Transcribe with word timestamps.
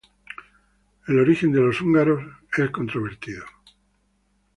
El 1.07 1.19
origen 1.19 1.51
de 1.51 1.59
los 1.61 1.79
húngaros 1.79 2.23
es 2.57 2.71
controvertido. 2.71 3.45